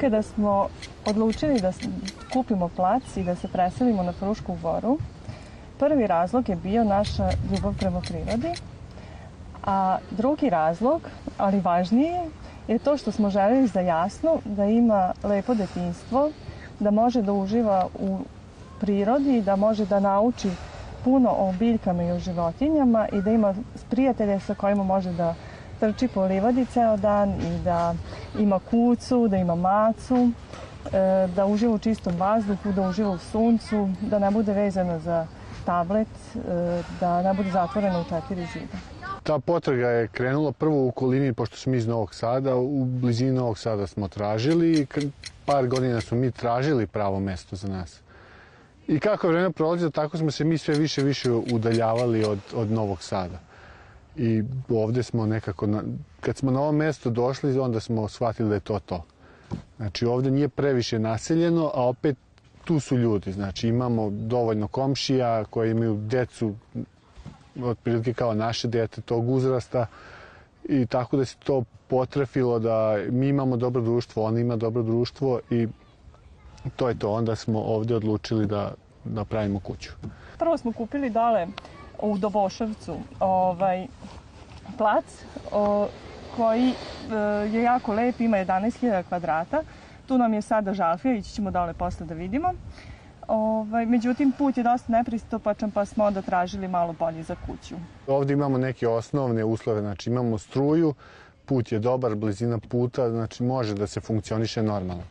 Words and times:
kada 0.00 0.22
smo 0.22 0.68
odlučili 1.06 1.60
da 1.60 1.72
kupimo 2.32 2.68
plac 2.68 3.16
i 3.16 3.24
da 3.24 3.36
se 3.36 3.48
preselimo 3.48 4.02
na 4.02 4.12
Frušku 4.12 4.54
voru, 4.62 4.98
prvi 5.78 6.06
razlog 6.06 6.48
je 6.48 6.56
bio 6.56 6.84
naša 6.84 7.30
ljubav 7.50 7.74
prema 7.78 8.00
prirodi, 8.00 8.52
a 9.64 9.98
drugi 10.10 10.50
razlog, 10.50 11.02
ali 11.38 11.60
važniji, 11.60 12.14
je 12.68 12.78
to 12.78 12.96
što 12.96 13.12
smo 13.12 13.30
želeli 13.30 13.66
za 13.66 13.80
jasno 13.80 14.36
da 14.44 14.64
ima 14.64 15.12
lepo 15.24 15.54
detinstvo, 15.54 16.30
da 16.80 16.90
može 16.90 17.22
da 17.22 17.32
uživa 17.32 17.86
u 18.00 18.18
prirodi, 18.80 19.42
da 19.42 19.56
može 19.56 19.86
da 19.86 20.00
nauči 20.00 20.50
puno 21.04 21.30
o 21.30 21.52
biljkama 21.58 22.02
i 22.02 22.10
o 22.10 22.18
životinjama 22.18 23.08
i 23.12 23.22
da 23.22 23.30
ima 23.30 23.54
prijatelje 23.90 24.40
sa 24.40 24.54
kojima 24.54 24.84
može 24.84 25.12
da 25.12 25.34
trči 25.80 26.08
po 26.08 26.26
livadi 26.26 26.66
ceo 26.66 26.96
dan 26.96 27.30
i 27.30 27.64
da 27.64 27.94
ima 28.38 28.58
kucu, 28.58 29.28
da 29.28 29.36
ima 29.36 29.54
macu, 29.54 30.30
e, 30.92 31.26
da 31.36 31.46
uživa 31.46 31.74
u 31.74 31.78
čistom 31.78 32.16
vazduhu, 32.16 32.72
da 32.72 32.88
uživa 32.88 33.10
u 33.10 33.18
suncu, 33.18 33.88
da 34.00 34.18
ne 34.18 34.30
bude 34.30 34.52
vezana 34.52 34.98
za 34.98 35.26
tablet, 35.64 36.08
e, 36.34 36.82
da 37.00 37.22
ne 37.22 37.34
bude 37.34 37.50
zatvorena 37.50 38.00
u 38.00 38.04
četiri 38.04 38.46
zida. 38.52 38.78
Ta 39.22 39.38
potraga 39.38 39.88
je 39.88 40.08
krenula 40.08 40.52
prvo 40.52 40.84
u 40.84 40.88
okolini, 40.88 41.32
pošto 41.32 41.56
smo 41.56 41.74
iz 41.74 41.86
Novog 41.86 42.14
Sada, 42.14 42.56
u 42.56 42.84
blizini 42.84 43.32
Novog 43.32 43.58
Sada 43.58 43.86
smo 43.86 44.08
tražili 44.08 44.86
par 45.48 45.66
godina 45.66 46.00
smo 46.00 46.18
mi 46.18 46.30
tražili 46.30 46.86
pravo 46.86 47.20
mesto 47.20 47.56
za 47.56 47.68
nas. 47.68 48.00
I 48.88 49.00
kako 49.00 49.26
je 49.26 49.32
vreme 49.32 49.50
prolazilo, 49.50 49.90
tako 49.90 50.18
smo 50.18 50.30
se 50.30 50.44
mi 50.44 50.58
sve 50.58 50.74
više 50.74 51.02
više 51.02 51.30
udaljavali 51.30 52.24
od, 52.24 52.38
od 52.54 52.70
Novog 52.70 53.02
Sada. 53.02 53.38
I 54.18 54.42
ovde 54.68 55.02
smo 55.02 55.26
nekako, 55.26 55.66
na, 55.66 55.82
kad 56.20 56.36
smo 56.36 56.50
na 56.50 56.60
ovo 56.60 56.72
mesto 56.72 57.10
došli, 57.10 57.58
onda 57.58 57.80
smo 57.80 58.08
shvatili 58.08 58.48
da 58.48 58.54
je 58.54 58.60
to 58.60 58.78
to. 58.78 59.04
Znači 59.76 60.06
ovde 60.06 60.30
nije 60.30 60.48
previše 60.48 60.98
naseljeno, 60.98 61.70
a 61.74 61.88
opet 61.88 62.16
tu 62.64 62.80
su 62.80 62.96
ljudi. 62.96 63.32
Znači 63.32 63.68
imamo 63.68 64.10
dovoljno 64.10 64.68
komšija 64.68 65.44
koji 65.44 65.70
imaju 65.70 65.96
decu 65.96 66.54
otprilike 67.62 68.12
kao 68.12 68.34
naše 68.34 68.68
dete 68.68 69.00
tog 69.00 69.28
uzrasta 69.28 69.86
i 70.64 70.86
tako 70.86 71.16
da 71.16 71.24
se 71.24 71.36
to 71.44 71.64
potrefilo 71.88 72.58
da 72.58 72.96
mi 73.10 73.28
imamo 73.28 73.56
dobro 73.56 73.82
društvo, 73.82 74.24
on 74.24 74.38
ima 74.38 74.56
dobro 74.56 74.82
društvo 74.82 75.40
i 75.50 75.68
to 76.76 76.88
je 76.88 76.98
to. 76.98 77.10
Onda 77.10 77.36
smo 77.36 77.60
ovde 77.60 77.94
odlučili 77.94 78.46
da, 78.46 78.74
da 79.04 79.24
pravimo 79.24 79.60
kuću. 79.60 79.90
Prvo 80.38 80.58
smo 80.58 80.72
kupili 80.72 81.10
dole 81.10 81.46
u 82.02 82.18
Doboševcu 82.18 82.96
ovaj, 83.20 83.86
plac 84.78 85.04
o, 85.52 85.88
koji 86.36 86.68
e, 86.68 87.14
je 87.52 87.62
jako 87.62 87.92
lep, 87.92 88.20
ima 88.20 88.36
11.000 88.36 89.02
kvadrata. 89.02 89.62
Tu 90.06 90.18
nam 90.18 90.34
je 90.34 90.42
sada 90.42 90.74
žalfija, 90.74 91.14
ići 91.14 91.30
ćemo 91.30 91.50
dole 91.50 91.74
posle 91.74 92.06
da 92.06 92.14
vidimo. 92.14 92.52
Ovaj, 93.28 93.86
međutim, 93.86 94.32
put 94.38 94.56
je 94.56 94.62
dosta 94.62 94.92
nepristupačan, 94.92 95.70
pa 95.70 95.84
smo 95.84 96.04
onda 96.04 96.22
tražili 96.22 96.68
malo 96.68 96.92
bolje 96.98 97.22
za 97.22 97.36
kuću. 97.46 97.74
Ovde 98.06 98.32
imamo 98.32 98.58
neke 98.58 98.88
osnovne 98.88 99.44
uslove, 99.44 99.80
znači 99.80 100.10
imamo 100.10 100.38
struju, 100.38 100.94
put 101.44 101.72
je 101.72 101.78
dobar, 101.78 102.14
blizina 102.14 102.58
puta, 102.58 103.10
znači 103.10 103.42
može 103.42 103.74
da 103.74 103.86
se 103.86 104.00
funkcioniše 104.00 104.62
normalno. 104.62 105.02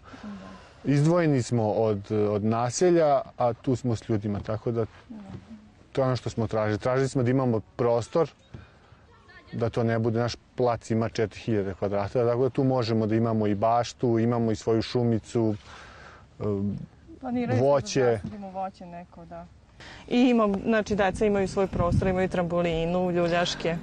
Izdvojeni 0.84 1.42
smo 1.42 1.72
od, 1.72 2.12
od 2.12 2.44
naselja, 2.44 3.22
a 3.38 3.54
tu 3.54 3.76
smo 3.76 3.96
s 3.96 4.10
ljudima, 4.10 4.40
tako 4.40 4.72
da 4.72 4.86
to 5.98 6.02
je 6.02 6.06
ono 6.06 6.16
što 6.16 6.30
smo 6.30 6.48
tražili. 6.48 6.78
Tražili 6.78 7.10
smo 7.10 7.24
da 7.24 7.32
imamo 7.32 7.60
prostor, 7.76 8.30
da 9.52 9.70
to 9.70 9.84
ne 9.84 10.00
bude, 10.00 10.20
naš 10.20 10.36
plac 10.56 10.92
ima 10.92 11.10
4000 11.10 11.74
kvadrata, 11.74 12.26
tako 12.28 12.44
da 12.44 12.50
tu 12.50 12.64
možemo 12.64 13.08
da 13.08 13.16
imamo 13.16 13.48
i 13.48 13.56
baštu, 13.56 14.20
imamo 14.20 14.52
i 14.52 14.56
svoju 14.56 14.82
šumicu, 14.82 15.56
Planiraju 17.22 17.64
voće. 17.64 18.20
Da 18.24 18.48
voće 18.48 18.86
neko, 18.86 19.26
da. 19.26 19.46
I 20.08 20.22
imam, 20.30 20.54
znači, 20.64 20.96
deca 20.96 21.26
imaju 21.26 21.48
svoj 21.48 21.68
prostor, 21.68 22.08
imaju 22.08 22.30
trambolinu, 22.30 23.12
ljuljaške. 23.12 23.78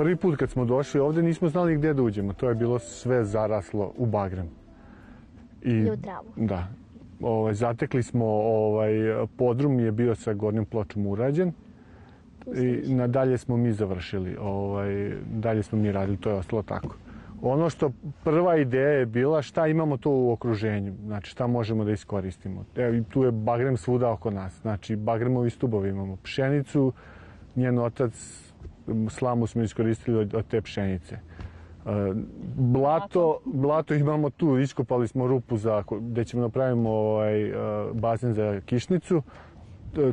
Prvi 0.00 0.16
put 0.16 0.36
kad 0.36 0.50
smo 0.50 0.64
došli 0.64 1.00
ovde 1.00 1.22
nismo 1.22 1.48
znali 1.48 1.76
gde 1.76 1.94
da 1.94 2.02
uđemo. 2.02 2.32
To 2.32 2.48
je 2.48 2.54
bilo 2.54 2.78
sve 2.78 3.24
zaraslo 3.24 3.92
u 3.96 4.06
bagrem. 4.06 4.46
I, 5.62 5.70
I 5.70 5.90
u 5.90 5.96
travu. 5.96 6.26
Da. 6.36 6.68
Ovaj, 7.20 7.54
zatekli 7.54 8.02
smo, 8.02 8.24
ovaj, 8.26 8.90
podrum 9.36 9.80
je 9.80 9.92
bio 9.92 10.14
sa 10.14 10.32
gornjom 10.32 10.64
pločom 10.64 11.06
urađen 11.06 11.52
i 12.56 12.94
nadalje 12.94 13.38
smo 13.38 13.56
mi 13.56 13.72
završili. 13.72 14.36
Ovaj, 14.40 15.12
dalje 15.34 15.62
smo 15.62 15.78
mi 15.78 15.92
radili, 15.92 16.16
to 16.16 16.30
je 16.30 16.36
ostalo 16.36 16.62
tako. 16.62 16.96
Ono 17.42 17.70
što 17.70 17.90
prva 18.24 18.56
ideja 18.56 18.88
je 18.88 19.06
bila 19.06 19.42
šta 19.42 19.66
imamo 19.66 19.96
to 19.96 20.10
u 20.10 20.32
okruženju, 20.32 20.94
znači 21.04 21.30
šta 21.30 21.46
možemo 21.46 21.84
da 21.84 21.92
iskoristimo. 21.92 22.64
E, 22.76 23.02
tu 23.10 23.24
je 23.24 23.30
bagrem 23.30 23.76
svuda 23.76 24.10
oko 24.10 24.30
nas, 24.30 24.60
znači 24.60 24.96
bagremovi 24.96 25.50
stubovi 25.50 25.88
imamo 25.88 26.16
pšenicu, 26.16 26.92
njen 27.56 27.78
otac 27.78 28.49
slamu 29.08 29.46
smo 29.46 29.62
iskoristili 29.62 30.18
od, 30.18 30.34
od 30.34 30.46
te 30.46 30.60
pšenice. 30.60 31.14
E, 31.14 31.20
blato, 32.56 33.38
blato 33.44 33.94
imamo 33.94 34.30
tu, 34.30 34.58
iskopali 34.58 35.08
smo 35.08 35.26
rupu 35.26 35.56
za, 35.56 35.82
gde 36.00 36.24
ćemo 36.24 36.42
napravimo 36.42 36.90
ovaj, 36.90 37.42
e, 37.42 37.52
bazen 37.92 38.32
za 38.32 38.60
kišnicu, 38.66 39.22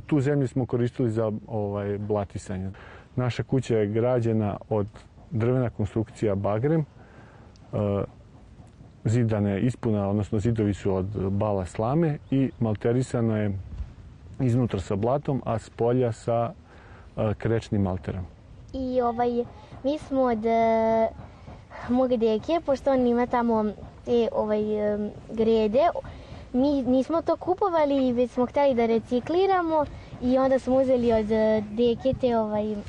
tu 0.06 0.20
zemlju 0.20 0.48
smo 0.48 0.66
koristili 0.66 1.10
za 1.10 1.32
ovaj, 1.48 1.98
blatisanje. 1.98 2.72
Naša 3.16 3.44
kuća 3.44 3.78
je 3.78 3.88
građena 3.88 4.58
od 4.70 4.88
drvena 5.32 5.70
konstrukcija 5.70 6.36
bagrem, 6.36 6.86
zidane 9.06 9.62
ispuna, 9.62 10.10
odnosno 10.10 10.40
zidovi 10.40 10.74
su 10.74 10.96
od 10.96 11.06
bala 11.32 11.66
slame 11.66 12.18
i 12.32 12.52
malterisano 12.60 13.38
je 13.38 13.60
iznutra 14.40 14.80
sa 14.80 14.96
blatom, 14.96 15.42
a 15.46 15.60
s 15.60 15.70
polja 15.70 16.12
sa 16.12 16.54
krečnim 17.38 17.82
malterom. 17.82 18.26
I 18.74 19.02
ovaj, 19.02 19.46
mi 19.84 19.98
smo 19.98 20.22
od 20.22 20.44
mog 21.90 22.18
deke, 22.18 22.60
pošto 22.66 22.92
on 22.92 23.08
ima 23.08 23.28
tamo 23.28 23.66
te 24.06 24.30
ovaj, 24.32 24.62
grede, 25.32 25.88
mi 26.54 26.82
nismo 26.82 27.22
to 27.22 27.36
kupovali, 27.36 28.14
već 28.14 28.32
smo 28.32 28.46
hteli 28.46 28.76
da 28.76 28.86
recikliramo 28.86 29.86
i 30.22 30.38
onda 30.38 30.60
smo 30.60 30.76
uzeli 30.76 31.14
od 31.14 31.32
e, 31.32 31.64
deke 31.72 32.14
te 32.22 32.38
ovaj, 32.38 32.72
uh, 32.72 32.80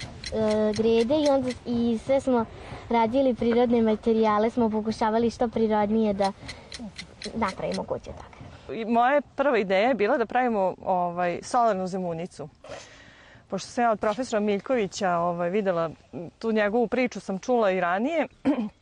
grede 0.77 1.15
i 1.15 1.29
onda 1.31 1.51
i 1.67 1.99
sve 2.05 2.21
smo 2.21 2.45
radili 2.91 3.35
prirodne 3.35 3.83
materijale, 3.83 4.51
smo 4.51 4.71
pokušavali 4.71 5.31
što 5.31 5.49
prirodnije 5.49 6.13
da 6.13 6.33
napravimo 7.35 7.83
kuće 7.83 8.11
tako. 8.11 8.39
Moja 8.87 9.21
prva 9.37 9.59
ideja 9.59 9.89
je 9.89 9.95
bila 9.95 10.19
da 10.19 10.27
pravimo 10.27 10.75
ovaj, 10.85 11.39
solarnu 11.43 11.87
zemunicu 11.87 12.49
pošto 13.49 13.69
sam 13.69 13.85
ja 13.85 13.91
od 13.91 14.01
profesora 14.01 14.41
Miljkovića 14.41 15.17
ovaj, 15.17 15.51
videla 15.51 15.91
tu 16.39 16.53
njegovu 16.53 16.89
priču 16.89 17.21
sam 17.21 17.39
čula 17.39 17.71
i 17.71 17.81
ranije 17.81 18.27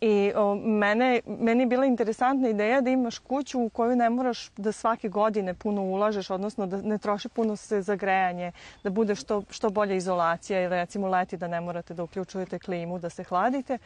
I 0.00 0.32
o, 0.36 0.54
mene, 0.54 1.20
meni 1.26 1.62
je 1.62 1.66
bila 1.66 1.86
interesantna 1.86 2.48
ideja 2.48 2.80
da 2.80 2.90
imaš 2.90 3.18
kuću 3.18 3.60
u 3.60 3.68
koju 3.68 3.96
ne 3.96 4.10
moraš 4.10 4.50
da 4.56 4.72
svake 4.72 5.08
godine 5.08 5.54
puno 5.54 5.82
ulažeš, 5.82 6.30
odnosno 6.30 6.66
da 6.66 6.82
ne 6.82 6.98
troši 6.98 7.28
puno 7.28 7.56
se 7.56 7.82
za 7.82 7.96
grejanje, 7.96 8.52
da 8.84 8.90
bude 8.90 9.14
što, 9.14 9.42
što 9.50 9.70
bolja 9.70 9.94
izolacija 9.94 10.60
ili 10.60 10.76
recimo 10.76 11.08
leti 11.08 11.36
da 11.36 11.48
ne 11.48 11.60
morate 11.60 11.94
da 11.94 12.02
uključujete 12.02 12.58
klimu, 12.58 12.98
da 12.98 13.10
se 13.10 13.24
hladite. 13.24 13.78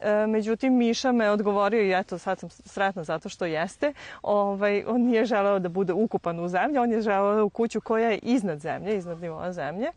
E, 0.00 0.26
međutim, 0.26 0.76
Miša 0.76 1.12
me 1.12 1.30
odgovorio 1.30 1.82
i 1.82 1.92
eto, 1.92 2.18
sad 2.18 2.38
sam 2.38 2.50
sretna 2.50 3.04
zato 3.04 3.28
što 3.28 3.44
jeste. 3.44 3.92
Ovaj, 4.22 4.84
on 4.86 5.00
nije 5.00 5.24
želeo 5.24 5.58
da 5.58 5.68
bude 5.68 5.92
ukupan 5.92 6.40
u 6.40 6.48
zemlju, 6.48 6.82
on 6.82 6.92
je 6.92 7.00
želeo 7.00 7.44
u 7.44 7.50
kuću 7.50 7.80
koja 7.80 8.10
je 8.10 8.18
iznad 8.22 8.60
zemlje, 8.60 8.96
iznad 8.96 9.20
nivoa 9.20 9.52
zemlje. 9.52 9.88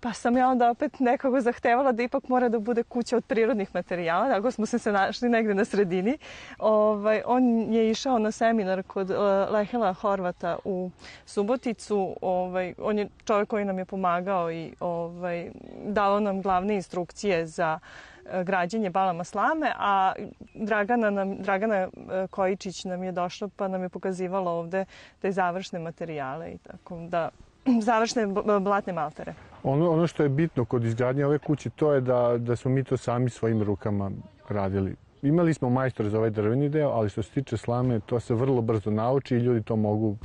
Pa 0.00 0.12
sam 0.12 0.36
ja 0.36 0.48
onda 0.48 0.70
opet 0.70 1.00
nekako 1.00 1.40
zahtevala 1.40 1.92
da 1.92 2.02
ipak 2.02 2.28
mora 2.28 2.48
da 2.48 2.58
bude 2.58 2.82
kuća 2.82 3.16
od 3.16 3.24
prirodnih 3.24 3.74
materijala, 3.74 4.28
tako 4.28 4.50
smo 4.50 4.66
se 4.66 4.92
našli 4.92 5.28
negde 5.28 5.54
na 5.54 5.64
sredini. 5.64 6.18
Ovaj, 6.58 7.22
on 7.26 7.72
je 7.72 7.90
išao 7.90 8.18
na 8.18 8.30
seminar 8.30 8.82
kod 8.82 9.10
uh, 9.10 9.16
Lehela 9.50 9.92
Horvata 9.92 10.58
u 10.64 10.90
Suboticu. 11.26 12.16
Ovaj, 12.22 12.74
on 12.78 12.98
je 12.98 13.08
čovjek 13.24 13.48
koji 13.48 13.64
nam 13.64 13.78
je 13.78 13.84
pomagao 13.84 14.52
i 14.52 14.72
ovaj, 14.80 15.50
dao 15.84 16.20
nam 16.20 16.42
glavne 16.42 16.74
instrukcije 16.74 17.46
za 17.46 17.78
uh, 17.82 18.42
građenje 18.42 18.90
balama 18.90 19.24
slame, 19.24 19.72
a 19.78 20.12
Dragana, 20.54 21.10
nam, 21.10 21.36
Dragana 21.36 21.88
uh, 21.92 22.30
Kojičić 22.30 22.84
nam 22.84 23.02
je 23.02 23.12
došla 23.12 23.48
pa 23.56 23.68
nam 23.68 23.82
je 23.82 23.88
pokazivala 23.88 24.50
ovde 24.50 24.84
te 25.22 25.32
završne 25.32 25.78
materijale 25.78 26.50
i 26.50 26.58
tako 26.58 26.96
da 26.96 27.28
završne 27.88 28.26
blatne 28.60 28.92
maltere. 28.92 29.34
Ono, 29.62 29.90
ono 29.90 30.06
što 30.06 30.22
je 30.22 30.28
bitno 30.28 30.64
kod 30.64 30.84
izgradnje 30.84 31.26
ove 31.26 31.38
kuće, 31.38 31.70
to 31.70 31.92
je 31.92 32.00
da, 32.00 32.38
da 32.38 32.56
smo 32.56 32.70
mi 32.70 32.84
to 32.84 32.96
sami 32.96 33.30
svojim 33.30 33.62
rukama 33.62 34.10
radili. 34.48 34.94
Imali 35.22 35.54
smo 35.54 35.70
majstor 35.70 36.08
za 36.08 36.18
ovaj 36.18 36.30
drveni 36.30 36.68
deo, 36.68 36.88
ali 36.90 37.08
što 37.08 37.22
se 37.22 37.30
tiče 37.30 37.56
slame, 37.56 38.00
to 38.00 38.20
se 38.20 38.34
vrlo 38.34 38.62
brzo 38.62 38.90
nauči 38.90 39.36
i 39.36 39.38
ljudi 39.38 39.62
to 39.62 39.76
mogu 39.76 40.16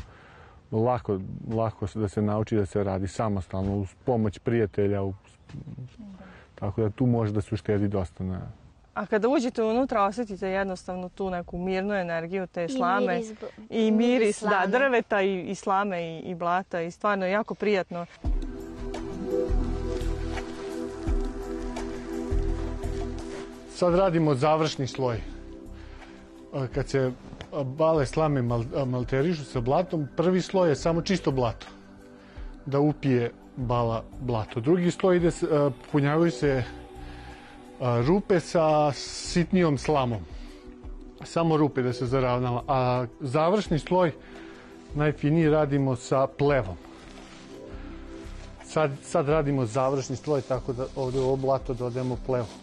lako, 0.72 1.20
lako 1.56 1.88
da 1.96 2.08
se 2.08 2.22
nauči 2.22 2.56
da 2.56 2.66
se 2.66 2.84
radi 2.84 3.08
samostalno 3.08 3.78
uz 3.78 3.88
pomoć 4.06 4.40
prijatelja. 4.40 5.02
Uz, 5.02 5.16
tako 6.56 6.82
da 6.82 6.90
tu 6.90 7.06
može 7.06 7.32
da 7.34 7.42
se 7.42 7.56
uštedi 7.56 7.88
dosta 7.88 8.24
na, 8.24 8.42
A 8.94 9.06
kada 9.06 9.28
uđete 9.28 9.64
unutra 9.64 10.04
osetite 10.04 10.48
jednostavno 10.48 11.10
tu 11.10 11.30
neku 11.30 11.58
mirnu 11.58 11.94
energiju 11.94 12.48
te 12.48 12.68
slame. 12.68 13.16
I 13.16 13.18
miris, 13.18 13.42
I 13.70 13.92
miris, 13.92 14.42
da, 14.42 14.50
slame. 14.50 14.68
drveta 14.68 15.22
i, 15.22 15.42
i 15.42 15.56
slame 15.56 16.04
i, 16.04 16.20
i 16.20 16.36
blata 16.36 16.82
i 16.82 16.92
stvarno 16.92 17.26
je 17.26 17.32
jako 17.32 17.56
prijatno. 17.56 18.06
Sad 23.76 23.96
radimo 23.96 24.36
završni 24.36 24.88
sloj. 24.88 25.22
Kad 26.74 26.90
se 26.90 27.12
bale 27.66 28.06
slame 28.06 28.42
mal, 28.42 28.64
malterišu 28.86 29.44
sa 29.44 29.62
blatom, 29.62 30.08
prvi 30.18 30.42
sloj 30.42 30.70
je 30.70 30.76
samo 30.76 31.02
čisto 31.02 31.32
blato. 31.32 31.68
Da 32.66 32.80
upije 32.80 33.32
bala 33.56 34.04
blato. 34.22 34.60
Drugi 34.60 34.92
sloj 34.92 35.18
ide, 35.18 35.32
punjavaju 35.92 36.32
se 36.32 36.64
rupe 38.08 38.40
sa 38.40 38.92
sitnijom 38.92 39.78
slamom. 39.78 40.22
Samo 41.24 41.58
rupe 41.58 41.82
da 41.82 41.94
se 41.94 42.06
zaravnala. 42.06 42.64
A 42.68 43.06
završni 43.20 43.80
sloj 43.80 44.12
najfiniji 44.96 45.50
radimo 45.50 45.96
sa 45.96 46.28
plevom. 46.28 46.78
Sad, 48.66 48.92
sad 49.04 49.30
radimo 49.30 49.66
završni 49.66 50.16
sloj 50.16 50.42
tako 50.42 50.74
da 50.74 50.86
ovde 50.96 51.20
u 51.20 51.24
ovo 51.24 51.36
blato 51.36 51.74
dodajemo 51.74 52.18
plevu. 52.26 52.63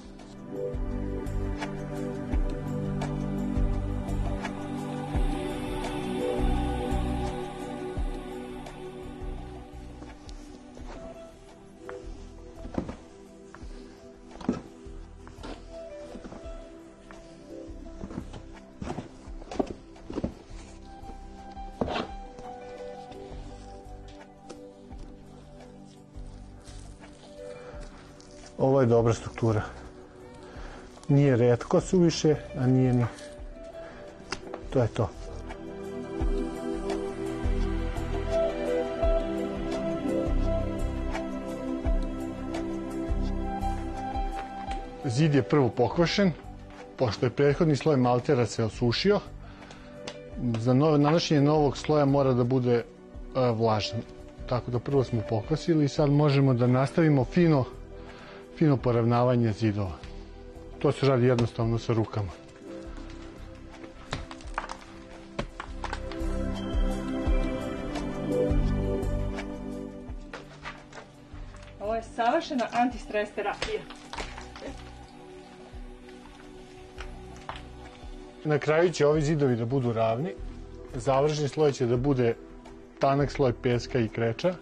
Ovo 28.61 28.81
je 28.81 28.87
dobra 28.87 29.14
struktura. 29.14 29.80
Nije 31.11 31.37
redko 31.37 31.81
suviše, 31.81 32.35
a 32.59 32.67
nije 32.67 32.93
ni... 32.93 33.05
To 34.71 34.83
je 34.83 34.89
to. 34.89 35.09
Zid 45.05 45.35
je 45.35 45.43
prvo 45.43 45.69
pokvašen, 45.69 46.33
pošto 46.97 47.27
je 47.27 47.31
prethodni 47.31 47.77
sloj 47.77 47.97
maltera 47.97 48.47
se 48.47 48.65
osušio. 48.65 49.21
Za 50.59 50.75
nove, 50.75 50.99
nanošenje 50.99 51.41
novog 51.41 51.77
sloja 51.77 52.05
mora 52.05 52.33
da 52.33 52.45
bude 52.45 52.75
e, 52.75 52.85
vlažan. 53.35 54.01
Tako 54.47 54.71
da 54.71 54.79
prvo 54.79 55.05
smo 55.05 55.23
pokvasili 55.29 55.85
i 55.85 55.89
sad 55.89 56.11
možemo 56.11 56.55
da 56.55 56.67
nastavimo 56.67 57.25
fino 57.25 57.65
fino 58.59 58.77
poravnavanje 58.77 59.53
zidova. 59.53 60.10
To 60.82 60.93
se 60.93 61.06
radi 61.06 61.27
jednostavno 61.27 61.79
sa 61.79 61.93
rukama. 61.93 62.32
Ovo 71.81 71.94
je 71.94 72.03
savršena 72.03 72.67
antistres 72.73 73.31
terapija. 73.35 73.81
Na 78.44 78.59
kraju 78.59 78.93
će 78.93 79.06
ovi 79.06 79.23
zidovi 79.23 79.56
da 79.56 79.65
budu 79.65 79.93
ravni. 79.93 80.35
Završni 80.94 81.49
sloj 81.49 81.73
će 81.73 81.87
da 81.87 81.97
bude 81.97 82.35
tanak 82.99 83.31
sloj 83.31 83.53
peska 83.62 83.99
i 83.99 84.09
kreča, 84.09 84.55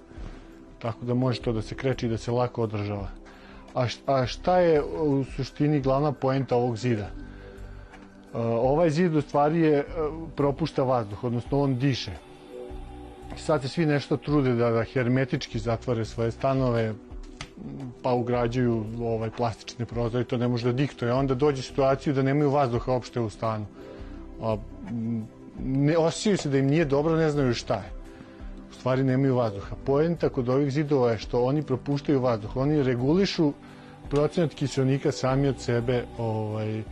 tako 0.78 1.04
da 1.04 1.14
može 1.14 1.40
to 1.40 1.52
da 1.52 1.62
se 1.62 1.74
kreće 1.74 2.06
i 2.06 2.10
da 2.10 2.18
se 2.18 2.30
lako 2.30 2.62
održava. 2.62 3.17
A, 4.06 4.26
šta 4.26 4.58
je 4.58 4.82
u 4.82 5.24
suštini 5.24 5.80
glavna 5.80 6.12
poenta 6.12 6.56
ovog 6.56 6.76
zida? 6.76 7.10
E, 8.34 8.38
ovaj 8.38 8.90
zid 8.90 9.14
u 9.14 9.20
stvari 9.20 9.60
je, 9.60 9.78
e, 9.78 9.84
propušta 10.36 10.82
vazduh, 10.82 11.24
odnosno 11.24 11.60
on 11.60 11.78
diše. 11.78 12.12
Sad 13.36 13.62
se 13.62 13.68
svi 13.68 13.86
nešto 13.86 14.16
trude 14.16 14.54
da, 14.54 14.70
da 14.70 14.84
hermetički 14.84 15.58
zatvore 15.58 16.04
svoje 16.04 16.30
stanove, 16.30 16.94
pa 18.02 18.12
ugrađuju 18.12 18.84
ovaj 19.00 19.30
plastične 19.30 19.86
prozore, 19.86 20.24
to 20.24 20.36
ne 20.36 20.48
može 20.48 20.66
da 20.66 20.72
diktuje. 20.72 21.12
Onda 21.12 21.34
dođe 21.34 21.62
situaciju 21.62 22.14
da 22.14 22.22
nemaju 22.22 22.50
vazduha 22.50 22.92
uopšte 22.92 23.20
u 23.20 23.30
stanu. 23.30 23.66
A, 24.42 24.56
ne 25.64 25.96
osjećaju 25.96 26.36
se 26.36 26.48
da 26.48 26.58
im 26.58 26.66
nije 26.66 26.84
dobro, 26.84 27.16
ne 27.16 27.30
znaju 27.30 27.54
šta 27.54 27.74
je. 27.74 27.97
U 28.70 28.74
stvari 28.74 29.04
nemaju 29.04 29.36
vazduha. 29.36 29.76
Poenta 29.84 30.28
kod 30.28 30.48
ovih 30.48 30.72
zidova 30.72 31.10
je 31.10 31.18
što 31.18 31.44
oni 31.44 31.62
propuštaju 31.62 32.20
vazduh. 32.20 32.56
Oni 32.56 32.82
regulišu 32.82 33.52
procenat 34.10 34.54
kiselnika 34.54 35.12
sami 35.12 35.48
od 35.48 35.60
sebe 35.60 36.04
ovaj, 36.18 36.82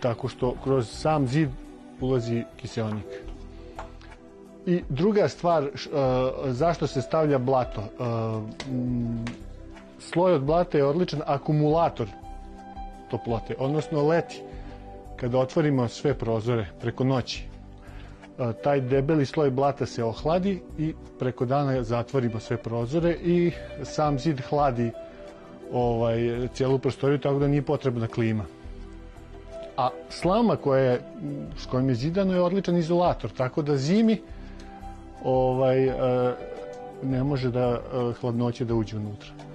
tako 0.00 0.28
što 0.28 0.54
kroz 0.64 0.88
sam 0.88 1.26
zid 1.26 1.48
ulazi 2.00 2.44
kiselnik. 2.56 3.06
I 4.66 4.82
druga 4.88 5.28
stvar, 5.28 5.64
e, 5.64 5.70
zašto 6.46 6.86
se 6.86 7.02
stavlja 7.02 7.38
blato? 7.38 7.80
E, 7.80 7.88
sloj 9.98 10.32
od 10.32 10.42
blata 10.42 10.78
je 10.78 10.84
odličan 10.84 11.22
akumulator 11.26 12.08
toplote, 13.10 13.54
odnosno 13.58 14.06
leti. 14.06 14.42
Kada 15.16 15.38
otvorimo 15.38 15.88
sve 15.88 16.14
prozore 16.14 16.66
preko 16.80 17.04
noći, 17.04 17.48
taj 18.62 18.80
debeli 18.80 19.26
sloj 19.26 19.50
blata 19.50 19.86
se 19.86 20.04
ohladi 20.04 20.62
i 20.78 20.94
preko 21.18 21.46
dana 21.46 21.82
zatvorimo 21.82 22.40
sve 22.40 22.56
prozore 22.56 23.16
i 23.22 23.52
sam 23.82 24.18
zid 24.18 24.40
hladi 24.40 24.90
ovaj, 25.72 26.48
cijelu 26.54 26.78
prostoriju, 26.78 27.18
tako 27.18 27.38
da 27.38 27.48
nije 27.48 27.62
potrebna 27.62 28.06
klima. 28.06 28.44
A 29.76 29.88
slama 30.08 30.56
koja 30.56 30.82
je, 30.82 31.00
s 31.56 31.66
kojom 31.66 31.88
je 31.88 31.94
zidano 31.94 32.34
je 32.34 32.40
odličan 32.40 32.76
izolator, 32.76 33.30
tako 33.30 33.62
da 33.62 33.76
zimi 33.76 34.20
ovaj, 35.24 35.84
e, 35.84 35.92
ne 37.02 37.24
može 37.24 37.50
da 37.50 37.60
e, 37.60 38.12
hladnoće 38.20 38.64
da 38.64 38.74
uđe 38.74 38.96
unutra. 38.96 39.47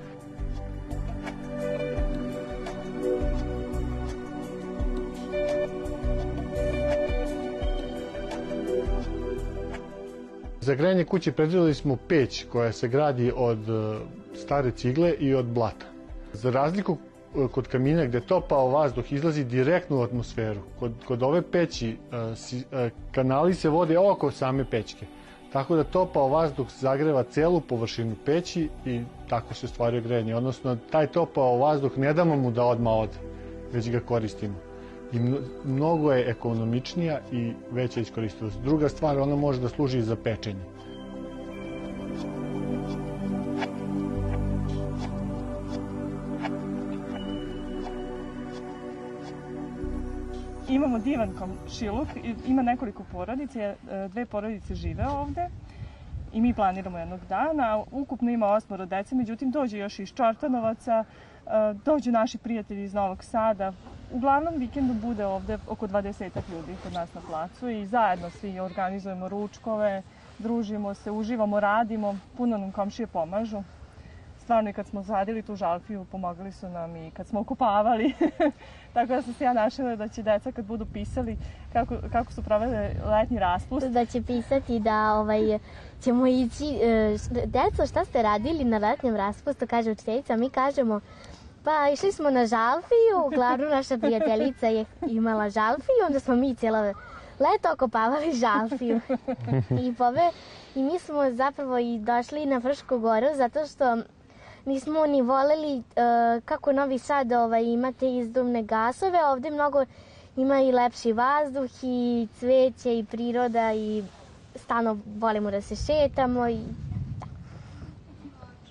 Za 10.63 10.75
grejanje 10.75 11.03
kuće 11.03 11.31
predvideli 11.31 11.73
smo 11.73 11.95
peć 12.07 12.45
koja 12.51 12.71
se 12.71 12.87
gradi 12.87 13.31
od 13.35 13.69
e, 13.69 13.97
stare 14.35 14.71
cigle 14.71 15.13
i 15.13 15.33
od 15.35 15.45
blata. 15.45 15.85
Za 16.33 16.51
razliku 16.51 16.97
e, 17.35 17.47
kod 17.51 17.67
kamina 17.67 18.05
gde 18.05 18.21
topao 18.21 18.67
vazduh 18.67 19.11
izlazi 19.13 19.43
direktno 19.43 19.97
u 19.97 20.01
atmosferu, 20.01 20.61
kod, 20.79 20.91
kod 21.07 21.23
ove 21.23 21.41
peći 21.41 21.97
e, 22.71 22.89
kanali 23.11 23.53
se 23.53 23.69
vode 23.69 23.97
oko 23.99 24.31
same 24.31 24.65
pećke. 24.65 25.05
Tako 25.53 25.75
da 25.75 25.83
topao 25.83 26.29
vazduh 26.29 26.67
zagreva 26.79 27.23
celu 27.23 27.61
površinu 27.61 28.15
peći 28.25 28.69
i 28.85 29.01
tako 29.29 29.53
se 29.53 29.67
stvaruje 29.67 30.01
grejanje. 30.01 30.35
Odnosno, 30.35 30.77
taj 30.91 31.07
topao 31.07 31.57
vazduh 31.57 31.97
ne 31.97 32.13
damo 32.13 32.35
mu 32.35 32.51
da 32.51 32.63
odma 32.63 32.91
ode, 32.91 33.19
već 33.73 33.89
ga 33.89 33.99
koristimo. 33.99 34.55
I 35.13 35.19
mno- 35.19 35.37
mnogo 35.65 36.11
je 36.11 36.29
ekonomičnija 36.29 37.19
i 37.31 37.53
veća 37.71 37.99
iskoristivost. 37.99 38.59
Druga 38.61 38.89
stvar, 38.89 39.19
ona 39.19 39.35
može 39.35 39.61
da 39.61 39.69
služi 39.69 39.97
i 39.97 40.01
za 40.01 40.15
pečenje. 40.15 40.63
Imamo 50.69 50.99
divan 50.99 51.29
komšiluk, 51.39 52.07
ima 52.47 52.61
nekoliko 52.61 53.03
porodica, 53.11 53.59
e, 53.59 53.75
dve 54.09 54.25
porodice 54.25 54.75
žive 54.75 55.07
ovde 55.07 55.47
i 56.33 56.41
mi 56.41 56.53
planiramo 56.53 56.97
jednog 56.97 57.19
dana. 57.29 57.83
Ukupno 57.91 58.31
ima 58.31 58.47
osmoro 58.47 58.85
dece, 58.85 59.15
međutim 59.15 59.51
dođe 59.51 59.77
još 59.77 59.99
iz 59.99 60.09
Čortanovaca, 60.13 61.03
e, 61.03 61.49
dođu 61.85 62.11
naši 62.11 62.37
prijatelji 62.37 62.83
iz 62.83 62.93
Novog 62.93 63.23
Sada. 63.23 63.73
Uglavnom 64.13 64.53
vikendom 64.57 64.99
bude 64.99 65.25
ovde 65.25 65.57
oko 65.67 65.87
20 65.87 66.29
ljudi 66.51 66.75
kod 66.83 66.93
nas 66.93 67.13
na 67.13 67.21
placu 67.27 67.69
i 67.69 67.85
zajedno 67.85 68.29
svi 68.29 68.59
organizujemo 68.59 69.29
ručkove, 69.29 70.03
družimo 70.39 70.93
se, 70.93 71.11
uživamo, 71.11 71.59
radimo, 71.59 72.17
puno 72.37 72.57
nam 72.57 72.71
komšije 72.71 73.07
pomažu. 73.07 73.63
stvarno 74.43 74.69
i 74.69 74.73
kad 74.73 74.87
smo 74.87 75.03
zadili 75.03 75.41
tu 75.41 75.55
žalfiju, 75.55 76.05
pomagali 76.11 76.51
su 76.51 76.69
nam 76.69 76.95
i 76.95 77.11
kad 77.11 77.27
smo 77.27 77.39
okupavali. 77.39 78.13
Tako 78.93 79.07
da 79.07 79.21
sam 79.21 79.33
se 79.33 79.43
ja 79.43 79.53
našla 79.53 79.95
da 79.95 80.07
će 80.07 80.23
deca 80.23 80.51
kad 80.51 80.65
budu 80.65 80.85
pisali 80.85 81.37
kako, 81.73 81.95
kako 82.11 82.33
su 82.33 82.43
provele 82.43 82.91
letnji 83.05 83.39
raspust. 83.39 83.87
Da 83.87 84.05
će 84.05 84.21
pisati 84.21 84.79
da 84.79 85.13
ovaj, 85.13 85.59
ćemo 86.01 86.27
ići, 86.27 86.65
e, 86.81 87.17
deco 87.45 87.87
šta 87.87 88.05
ste 88.05 88.21
radili 88.21 88.63
na 88.63 88.77
letnjem 88.77 89.15
raspustu, 89.15 89.67
kaže 89.67 89.91
učiteljica, 89.91 90.35
mi 90.35 90.49
kažemo 90.49 90.99
Pa 91.63 91.89
išli 91.89 92.11
smo 92.11 92.29
na 92.29 92.45
žalfiju, 92.45 93.25
uglavnom 93.25 93.69
naša 93.69 93.97
prijateljica 93.97 94.67
je 94.67 94.85
imala 95.07 95.49
žalfiju, 95.49 96.05
onda 96.07 96.19
smo 96.19 96.35
mi 96.35 96.55
cijelo 96.55 96.93
leto 97.39 97.73
okopavali 97.73 98.33
žalfiju. 98.33 98.99
I, 99.85 99.93
pove, 99.97 100.29
I 100.75 100.83
mi 100.83 100.99
smo 100.99 101.31
zapravo 101.31 101.77
i 101.77 101.99
došli 101.99 102.45
na 102.45 102.57
Vršku 102.57 102.99
goru 102.99 103.27
zato 103.35 103.65
što 103.65 103.97
nismo 104.65 105.05
ni 105.05 105.21
voleli 105.21 105.77
uh, 105.77 106.43
kako 106.45 106.71
Novi 106.71 106.99
Sad 106.99 107.31
ovaj, 107.31 107.63
imate 107.63 108.15
izduvne 108.15 108.63
gasove, 108.63 109.25
ovde 109.25 109.49
mnogo 109.49 109.85
ima 110.35 110.61
i 110.61 110.71
lepši 110.71 111.13
vazduh 111.13 111.69
i 111.81 112.27
cveće 112.39 112.97
i 112.99 113.05
priroda 113.05 113.73
i 113.73 114.03
stalno 114.55 114.97
volimo 115.19 115.51
da 115.51 115.61
se 115.61 115.75
šetamo 115.75 116.49
i 116.49 116.59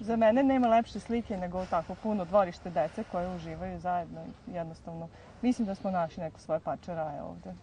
Za 0.02 0.16
mene 0.16 0.42
nema 0.42 0.68
lepše 0.68 1.00
slike 1.00 1.37
nego 1.37 1.66
tako 1.71 1.94
puno 1.94 2.25
dvorište 2.25 2.71
dece 2.71 3.04
koje 3.12 3.35
uživaju 3.35 3.80
zajedno. 3.80 4.21
Jednostavno, 4.47 5.09
mislim 5.42 5.66
da 5.66 5.75
smo 5.75 5.90
našli 5.90 6.23
neko 6.23 6.40
svoje 6.40 6.61
pače 6.61 6.94
raje 6.94 7.23
ovde. 7.23 7.54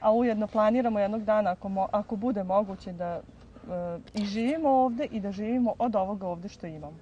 A 0.00 0.12
ujedno 0.12 0.46
planiramo 0.46 0.98
jednog 1.00 1.24
dana, 1.24 1.50
ako, 1.50 1.68
mo, 1.68 1.88
ako 1.92 2.16
bude 2.16 2.44
moguće, 2.44 2.92
da 2.92 3.06
e, 3.06 3.20
i 4.14 4.24
živimo 4.24 4.68
ovde 4.68 5.04
i 5.04 5.20
da 5.20 5.32
živimo 5.32 5.74
od 5.78 5.96
ovoga 5.96 6.26
ovde 6.26 6.48
što 6.48 6.66
imamo. 6.66 6.96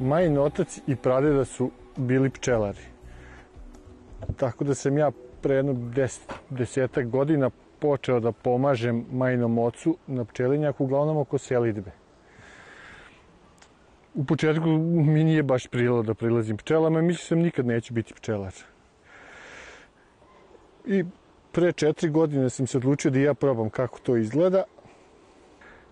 Majin 0.00 0.38
otac 0.38 0.80
i 0.86 0.96
pradeda 0.96 1.44
su 1.44 1.70
bili 1.96 2.30
pčelari. 2.30 2.82
Tako 4.36 4.64
da 4.64 4.74
sam 4.74 4.98
ja 4.98 5.10
pre 5.42 5.54
jedno 5.54 5.72
deset, 5.72 6.32
desetak 6.50 7.08
godina 7.08 7.50
počeo 7.78 8.20
da 8.20 8.32
pomažem 8.32 9.04
majinom 9.12 9.58
ocu 9.58 9.96
na 10.06 10.24
pčelinjaku, 10.24 10.84
uglavnom 10.84 11.16
oko 11.16 11.38
selidbe. 11.38 11.90
U 14.14 14.24
početku 14.24 14.66
mi 14.68 15.24
nije 15.24 15.42
baš 15.42 15.66
prililo 15.66 16.02
da 16.02 16.14
prilazim 16.14 16.56
pčelama 16.56 17.02
mislio 17.02 17.26
sam 17.26 17.38
nikad 17.38 17.66
neću 17.66 17.94
biti 17.94 18.14
pčelar. 18.14 18.54
I 20.86 21.04
pre 21.52 21.72
četiri 21.72 22.10
godine 22.10 22.50
sam 22.50 22.66
se 22.66 22.78
odlučio 22.78 23.10
da 23.10 23.18
ja 23.18 23.34
probam 23.34 23.70
kako 23.70 23.98
to 23.98 24.16
izgleda 24.16 24.64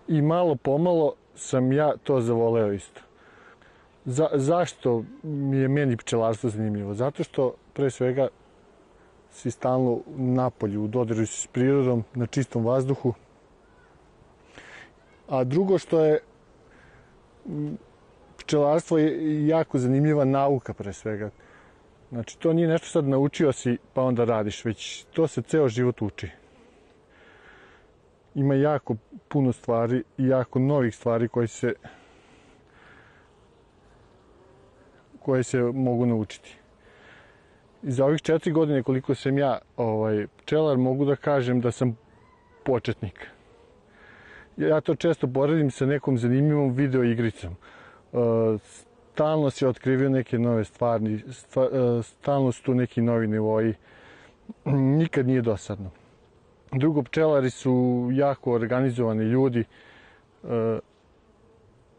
i 0.07 0.21
malo 0.21 0.55
pomalo 0.55 1.13
sam 1.35 1.71
ja 1.71 1.93
to 2.03 2.21
zavoleo 2.21 2.73
isto. 2.73 3.08
Za, 4.09 4.29
zašto 4.33 5.03
mi 5.23 5.57
je 5.57 5.67
meni 5.67 5.97
pčelarstvo 5.97 6.49
zanimljivo? 6.49 6.93
Zato 6.93 7.23
što 7.23 7.53
pre 7.73 7.89
svega 7.89 8.27
si 9.31 9.51
stalno 9.51 9.99
napolju, 10.15 10.83
u 10.83 10.87
dodiru 10.87 11.25
s 11.25 11.47
prirodom, 11.47 12.03
na 12.13 12.25
čistom 12.25 12.65
vazduhu. 12.65 13.13
A 15.27 15.43
drugo 15.43 15.77
što 15.77 16.05
je 16.05 16.19
pčelarstvo 18.37 18.97
je 18.97 19.47
jako 19.47 19.77
zanimljiva 19.77 20.25
nauka 20.25 20.73
pre 20.73 20.93
svega. 20.93 21.29
Znači, 22.09 22.39
to 22.39 22.53
nije 22.53 22.67
nešto 22.67 22.87
sad 22.87 23.07
naučio 23.07 23.51
si 23.51 23.77
pa 23.93 24.01
onda 24.01 24.25
radiš, 24.25 24.65
već 24.65 25.05
to 25.13 25.27
se 25.27 25.41
ceo 25.41 25.67
život 25.67 26.01
uči. 26.01 26.29
Ima 28.35 28.55
jako 28.55 28.95
puno 29.27 29.53
stvari 29.53 30.03
i 30.17 30.27
jako 30.27 30.59
novih 30.59 30.95
stvari 30.95 31.27
koje 31.27 31.47
se 31.47 31.73
koje 35.19 35.43
se 35.43 35.61
mogu 35.61 36.05
naučiti. 36.05 36.57
I 37.83 37.91
za 37.91 38.05
ovih 38.05 38.21
četiri 38.21 38.51
godine 38.51 38.83
koliko 38.83 39.15
sam 39.15 39.37
ja 39.37 39.57
ovaj, 39.77 40.27
pčelar 40.37 40.77
mogu 40.77 41.05
da 41.05 41.15
kažem 41.15 41.61
da 41.61 41.71
sam 41.71 41.97
početnik. 42.63 43.27
Ja 44.57 44.81
to 44.81 44.95
često 44.95 45.27
poredim 45.27 45.71
sa 45.71 45.85
nekom 45.85 46.17
zanimljivom 46.17 46.73
video 46.73 47.03
igricom. 47.03 47.55
Stalno 48.63 49.49
se 49.49 49.67
otkrivio 49.67 50.09
neke 50.09 50.39
nove 50.39 50.63
stvari, 50.63 51.23
stalno 52.03 52.51
su 52.51 52.63
tu 52.63 52.73
neki 52.73 53.01
novi 53.01 53.27
nivoji. 53.27 53.73
Nikad 54.65 55.27
nije 55.27 55.41
dosadno. 55.41 55.89
Drugo, 56.71 57.03
pčelari 57.03 57.49
su 57.49 58.09
jako 58.11 58.53
organizovani 58.53 59.23
ljudi 59.23 59.63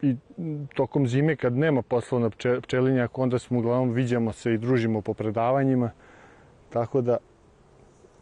i 0.02 0.16
tokom 0.74 1.06
zime 1.06 1.36
kad 1.36 1.52
nema 1.52 1.82
posla 1.82 2.18
na 2.18 2.30
pčelinjak, 2.62 3.18
onda 3.18 3.38
smo 3.38 3.58
uglavnom 3.58 3.92
viđamo 3.92 4.32
se 4.32 4.54
i 4.54 4.58
družimo 4.58 5.00
po 5.00 5.14
predavanjima. 5.14 5.90
Tako 6.70 7.00
da 7.00 7.16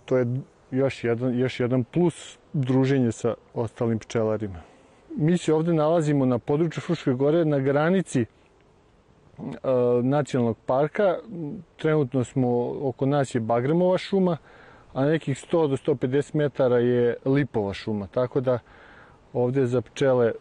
to 0.04 0.16
je 0.16 0.26
još 0.70 1.04
jedan, 1.04 1.38
još 1.38 1.60
jedan 1.60 1.84
plus 1.84 2.38
druženje 2.52 3.12
sa 3.12 3.34
ostalim 3.54 3.98
pčelarima. 3.98 4.60
Mi 5.16 5.38
se 5.38 5.54
ovde 5.54 5.72
nalazimo 5.72 6.26
na 6.26 6.38
području 6.38 6.80
Fruške 6.80 7.12
gore 7.12 7.44
na 7.44 7.58
granici 7.58 8.20
e, 8.20 8.26
nacionalnog 10.02 10.56
parka. 10.66 11.16
Trenutno 11.76 12.24
smo, 12.24 12.74
oko 12.88 13.06
nas 13.06 13.34
je 13.34 13.40
Bagremova 13.40 13.98
šuma, 13.98 14.36
a 14.92 15.04
nekih 15.04 15.36
100 15.52 15.68
do 15.68 15.76
150 15.76 16.34
metara 16.34 16.78
je 16.78 17.16
Lipova 17.24 17.74
šuma. 17.74 18.06
Tako 18.06 18.40
da 18.40 18.58
ovde 19.32 19.66
za 19.66 19.80
pčele 19.80 20.32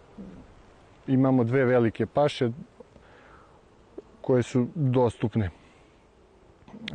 imamo 1.07 1.43
dve 1.43 1.65
velike 1.65 2.05
paše 2.05 2.49
koje 4.21 4.43
su 4.43 4.67
dostupne. 4.75 5.49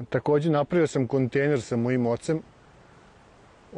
Takođe 0.08 0.50
napravio 0.50 0.86
sam 0.86 1.06
kontejner 1.06 1.60
sa 1.60 1.76
mojim 1.76 2.06
ocem 2.06 2.42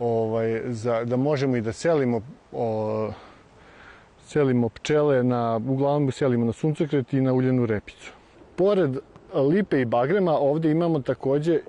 ovaj, 0.01 0.63
za, 0.67 1.05
da 1.05 1.17
možemo 1.17 1.57
i 1.57 1.61
da 1.61 1.73
selimo 1.73 2.21
o, 2.53 3.11
selimo 4.27 4.69
pčele 4.69 5.23
na, 5.23 5.61
uglavnom 5.69 6.13
selimo 6.13 6.45
na 6.45 6.53
suncokret 6.53 7.13
i 7.13 7.21
na 7.21 7.33
uljenu 7.33 7.67
repicu. 7.67 8.13
Pored 8.57 8.99
lipe 9.35 9.81
i 9.81 9.85
bagrema 9.85 10.33
ovde 10.33 10.71
imamo 10.71 11.01
takođe 11.01 11.61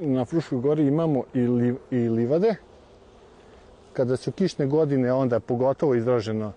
na 0.00 0.24
Fruškoj 0.24 0.58
gori 0.58 0.86
imamo 0.86 1.24
i, 1.34 1.40
li, 1.40 1.74
i 1.90 2.08
livade. 2.08 2.54
Kada 3.92 4.16
su 4.16 4.32
kišne 4.32 4.66
godine 4.66 5.12
onda 5.12 5.40
pogotovo 5.40 5.94
izraženo 5.94 6.52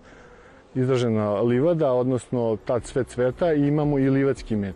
izražena 0.74 1.40
livada, 1.40 1.92
odnosno 1.92 2.56
ta 2.64 2.80
cvet 2.80 3.08
cveta 3.08 3.52
i 3.52 3.66
imamo 3.66 3.98
i 3.98 4.10
livatski 4.10 4.56
med. 4.56 4.74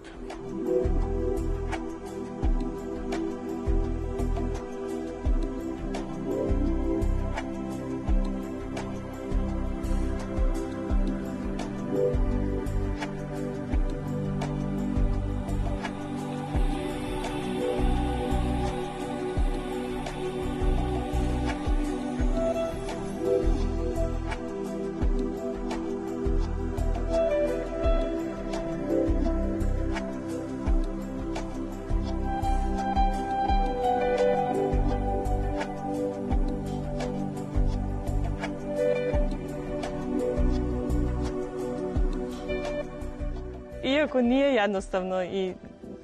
Iako 44.15 44.23
nije 44.23 44.55
jednostavno 44.55 45.23
i 45.25 45.55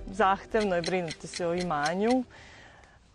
zahtevno 0.07 0.77
je 0.77 0.83
brinuti 0.83 1.27
se 1.27 1.47
o 1.47 1.55
imanju, 1.55 2.25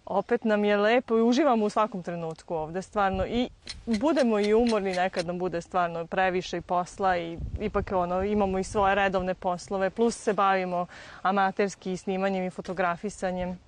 opet 0.06 0.44
nam 0.44 0.66
je 0.66 0.78
lepo 0.78 1.18
i 1.18 1.22
uživamo 1.22 1.66
u 1.66 1.70
svakom 1.70 2.04
trenutku 2.04 2.56
ovde 2.56 2.82
stvarno. 2.82 3.26
I 3.26 3.50
budemo 3.86 4.40
i 4.40 4.54
umorni 4.54 4.94
nekad 4.94 5.26
nam 5.26 5.40
bude 5.40 5.62
stvarno 5.62 6.06
previše 6.06 6.58
i 6.58 6.62
posla 6.62 7.18
i 7.18 7.38
ipak 7.62 7.92
ono 7.92 8.24
imamo 8.24 8.60
i 8.60 8.64
svoje 8.64 8.96
redovne 8.96 9.34
poslove 9.34 9.90
plus 9.90 10.18
se 10.18 10.34
bavimo 10.34 10.86
amaterski 11.22 11.98
snimanjem 11.98 12.46
i 12.46 12.50
fotografisanjem. 12.50 13.60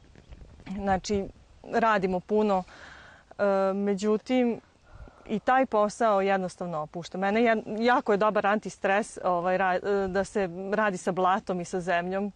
Znači 0.76 1.26
radimo 1.64 2.20
puno. 2.20 2.64
E, 3.40 3.44
međutim 3.74 4.62
i 5.30 5.40
taj 5.40 5.66
posao 5.66 6.22
jednostavno 6.22 6.78
opušta. 6.78 7.18
Mene 7.18 7.44
je, 7.44 7.64
jako 7.80 8.12
je 8.12 8.18
dobar 8.18 8.48
antistres 8.48 9.20
ovaj, 9.24 9.58
ra, 9.58 9.80
da 10.08 10.24
se 10.24 10.50
radi 10.74 10.98
sa 10.98 11.12
blatom 11.12 11.62
i 11.62 11.66
sa 11.66 11.80
zemljom. 11.80 12.32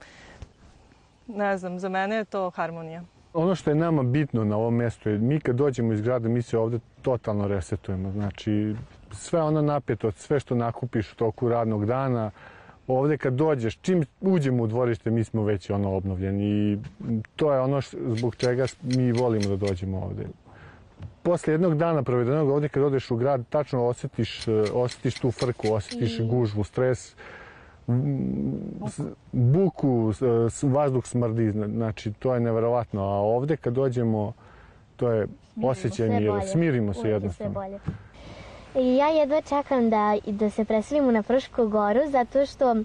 Ne 1.27 1.57
znam, 1.57 1.79
za 1.79 1.89
mene 1.89 2.15
je 2.15 2.25
to 2.25 2.50
harmonija. 2.50 3.03
Ono 3.33 3.55
što 3.55 3.69
je 3.69 3.75
nama 3.75 4.03
bitno 4.03 4.43
na 4.43 4.57
ovom 4.57 4.75
mestu 4.75 5.10
je 5.10 5.17
mi 5.17 5.39
kad 5.39 5.55
dođemo 5.55 5.93
iz 5.93 6.01
grada 6.01 6.29
mi 6.29 6.41
se 6.41 6.57
ovde 6.57 6.79
totalno 7.01 7.48
resetujemo. 7.48 8.12
Znači 8.12 8.75
sve 9.12 9.41
ono 9.41 9.62
napeto, 9.62 10.12
sve 10.12 10.39
što 10.39 10.55
nakupiš 10.55 11.13
u 11.13 11.15
toku 11.15 11.50
radnog 11.50 11.86
dana, 11.86 12.31
ovde 12.88 13.17
kad 13.17 13.33
dođeš, 13.33 13.77
čim 13.77 14.05
uđemo 14.21 14.63
u 14.63 14.67
dvorište, 14.67 15.12
mi 15.12 15.24
smo 15.24 15.43
već 15.43 15.69
ono 15.69 15.95
obnovljeni 15.95 16.45
i 16.45 16.77
to 17.36 17.53
je 17.53 17.60
ono 17.60 17.81
š, 17.81 17.98
zbog 18.07 18.36
čega 18.36 18.65
mi 18.83 19.12
volimo 19.12 19.50
da 19.50 19.55
dođemo 19.55 20.01
ovde. 20.01 20.25
Posle 21.23 21.53
jednog 21.53 21.77
dana 21.77 22.03
provedenog 22.03 22.49
ovde 22.49 22.69
kad 22.69 22.83
odeš 22.83 23.11
u 23.11 23.15
grad, 23.15 23.43
tačno 23.49 23.85
osetiš, 23.85 24.45
osetiš 24.73 25.19
tu 25.19 25.31
frku, 25.31 25.73
osetiš 25.73 26.19
I... 26.19 26.27
gužvu, 26.27 26.63
stres, 26.63 27.15
buku, 29.31 30.13
vazduh 30.63 31.05
smrdi, 31.05 31.51
znači 31.51 32.13
to 32.13 32.33
je 32.33 32.39
neverovatno. 32.39 33.01
A 33.01 33.15
ovde 33.15 33.57
kad 33.57 33.73
dođemo, 33.73 34.33
to 34.95 35.11
je 35.11 35.27
osjećaj 35.63 36.09
mira, 36.09 36.41
smirimo 36.41 36.93
se 36.93 37.09
jednostavno. 37.09 37.79
I 38.75 38.95
ja 38.95 39.07
jedva 39.07 39.41
čekam 39.41 39.89
da, 39.89 40.17
da 40.25 40.49
se 40.49 40.65
preselimo 40.65 41.11
na 41.11 41.21
Frušku 41.21 41.67
goru 41.67 41.99
zato 42.09 42.45
što 42.45 42.71
uh, 42.71 42.83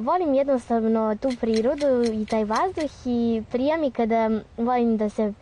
volim 0.00 0.34
jednostavno 0.34 1.16
tu 1.20 1.28
prirodu 1.40 2.04
i 2.12 2.26
taj 2.26 2.44
vazduh 2.44 2.90
i 3.06 3.42
prija 3.52 3.76
mi 3.76 3.90
kada 3.90 4.30
volim 4.56 4.96
da 4.96 5.08
se 5.08 5.32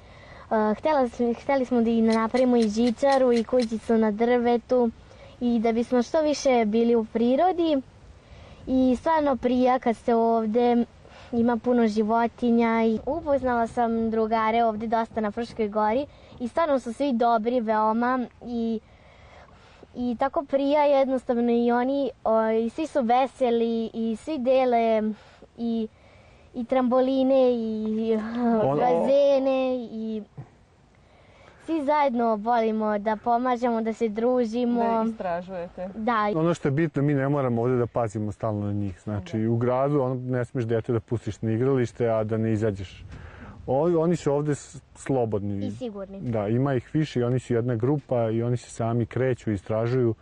htjela, 0.48 1.08
htjeli 1.42 1.64
smo 1.64 1.80
da 1.80 1.90
i 1.90 2.02
napravimo 2.02 2.56
i 2.56 2.68
žičaru 2.68 3.32
i 3.32 3.44
kućicu 3.44 3.96
na 3.96 4.10
drvetu 4.10 4.90
i 5.40 5.58
da 5.58 5.72
bismo 5.72 6.02
što 6.02 6.22
više 6.22 6.64
bili 6.66 6.94
u 6.94 7.04
prirodi. 7.04 7.82
I 8.66 8.96
stvarno 9.00 9.36
prija 9.36 9.78
kad 9.78 9.96
ste 9.96 10.14
ovde 10.14 10.84
ima 11.32 11.56
puno 11.56 11.86
životinja 11.86 12.84
i 12.84 12.98
upoznala 13.06 13.66
sam 13.66 14.10
drugare 14.10 14.64
ovde 14.64 14.86
dosta 14.86 15.20
na 15.20 15.30
Fruškoj 15.30 15.68
gori 15.68 16.06
i 16.40 16.48
stvarno 16.48 16.78
su 16.78 16.92
svi 16.92 17.12
dobri 17.12 17.60
veoma 17.60 18.26
i 18.46 18.80
i 19.96 20.16
tako 20.18 20.44
prija 20.44 20.84
jednostavno 20.84 21.52
i 21.52 21.72
oni 21.72 22.10
o, 22.24 22.50
i 22.50 22.70
svi 22.70 22.86
su 22.86 23.02
veseli 23.02 23.90
i 23.94 24.16
svi 24.16 24.38
dele 24.38 25.02
i 25.58 25.88
i 26.54 26.64
tramboline 26.64 27.52
i 27.52 28.14
ono... 28.64 28.76
bazene 28.76 29.76
i 29.76 29.83
svi 31.84 31.86
zajedno 31.86 32.36
volimo 32.36 32.98
da 32.98 33.16
pomažemo, 33.16 33.82
da 33.82 33.92
se 33.92 34.08
družimo. 34.08 34.80
Da 34.80 35.10
istražujete. 35.10 35.88
Da. 35.94 36.32
Ono 36.36 36.54
što 36.54 36.68
je 36.68 36.72
bitno, 36.72 37.02
mi 37.02 37.14
ne 37.14 37.28
moramo 37.28 37.62
ovde 37.62 37.76
da 37.76 37.86
pazimo 37.86 38.32
stalno 38.32 38.66
na 38.66 38.72
njih. 38.72 39.00
Znači, 39.04 39.38
da. 39.38 39.50
u 39.50 39.56
gradu 39.56 40.00
on, 40.00 40.18
ne 40.26 40.44
smeš 40.44 40.64
dete 40.64 40.92
da 40.92 41.00
pustiš 41.00 41.42
na 41.42 41.52
igralište, 41.52 42.08
a 42.08 42.24
da 42.24 42.36
ne 42.36 42.52
izađeš. 42.52 43.04
O, 43.66 44.02
oni 44.02 44.16
su 44.16 44.32
ovde 44.32 44.54
slobodni. 44.94 45.66
I 45.66 45.70
sigurni. 45.70 46.20
Da, 46.20 46.48
ima 46.48 46.74
ih 46.74 46.90
više 46.92 47.20
i 47.20 47.22
oni 47.22 47.38
su 47.38 47.54
jedna 47.54 47.74
grupa 47.74 48.30
i 48.30 48.42
oni 48.42 48.56
se 48.56 48.70
sami 48.70 49.06
kreću, 49.06 49.52
istražuju. 49.52 50.14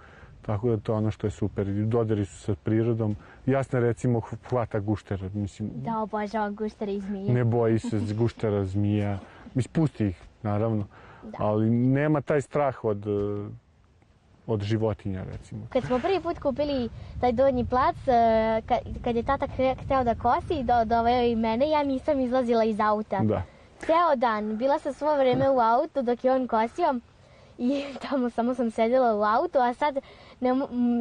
Tako 0.42 0.70
da 0.70 0.76
to 0.76 0.92
je 0.92 0.96
ono 0.96 1.10
što 1.10 1.26
je 1.26 1.30
super. 1.30 1.66
Dodari 1.66 2.24
su 2.24 2.40
sa 2.40 2.54
prirodom. 2.54 3.16
Jasno 3.46 3.80
recimo 3.80 4.20
hvata 4.48 4.80
guštera. 4.80 5.28
Mislim, 5.34 5.70
da, 5.74 5.98
obožavam 5.98 6.54
guštera 6.54 6.92
i 6.92 7.00
zmije. 7.00 7.32
Ne 7.32 7.44
boji 7.44 7.78
se 7.78 8.00
guštera, 8.14 8.64
zmija. 8.64 9.18
Mislim, 9.54 9.72
pusti 9.72 10.06
ih, 10.06 10.22
naravno. 10.42 10.86
Da. 11.22 11.38
Ali 11.38 11.70
nema 11.70 12.20
taj 12.20 12.40
strah 12.40 12.84
od 12.84 13.06
od 14.46 14.62
životinja 14.62 15.24
recimo. 15.32 15.66
Kad 15.70 15.84
smo 15.84 15.98
prvi 15.98 16.20
put 16.20 16.38
kupili 16.38 16.88
taj 17.20 17.32
donji 17.32 17.64
plac, 17.64 17.96
e, 18.06 18.62
kad 19.04 19.16
je 19.16 19.22
tata 19.22 19.46
hteo 19.84 20.04
da 20.04 20.14
kosi, 20.14 20.62
do, 20.62 20.84
doveo 20.84 21.22
i 21.22 21.36
mene, 21.36 21.70
ja 21.70 21.82
nisam 21.82 22.20
izlazila 22.20 22.64
iz 22.64 22.80
auta. 22.80 23.18
Da. 23.22 23.42
Ceo 23.78 24.16
dan. 24.16 24.56
Bila 24.56 24.78
sam 24.78 24.92
svo 24.92 25.16
vreme 25.16 25.50
u 25.50 25.60
autu 25.60 26.02
dok 26.02 26.24
je 26.24 26.32
on 26.32 26.48
kosio 26.48 26.94
i 27.58 27.84
tamo 28.08 28.30
samo 28.30 28.54
sam 28.54 28.70
sedela 28.70 29.16
u 29.16 29.22
autu, 29.22 29.58
a 29.58 29.74
sad 29.74 29.98
ne 30.42 30.50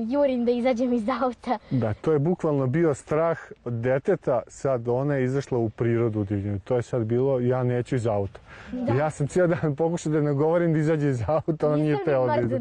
jurim 0.09 0.45
da 0.45 0.51
izađem 0.51 0.93
iz 0.93 1.03
auta. 1.21 1.57
Da, 1.71 1.93
to 1.93 2.11
je 2.11 2.19
bukvalno 2.19 2.67
bio 2.67 2.93
strah 2.93 3.39
od 3.65 3.73
deteta, 3.73 4.41
sad 4.47 4.87
ona 4.87 5.15
je 5.15 5.23
izašla 5.23 5.57
u 5.57 5.69
prirodu 5.69 6.23
divljenu. 6.23 6.59
To 6.59 6.75
je 6.75 6.81
sad 6.81 7.03
bilo, 7.03 7.39
ja 7.39 7.63
neću 7.63 7.95
iz 7.95 8.07
auta. 8.07 8.39
Da. 8.71 8.93
Ja 8.93 9.09
sam 9.09 9.27
cijel 9.27 9.47
dan 9.47 9.75
pokušao 9.75 10.11
da 10.11 10.21
ne 10.21 10.33
govorim 10.33 10.73
da 10.73 10.79
izađe 10.79 11.09
iz 11.09 11.21
auta, 11.27 11.67
ona 11.67 11.77
nije 11.77 11.97
teo 12.05 12.27
da 12.27 12.35
izađe. 12.35 12.59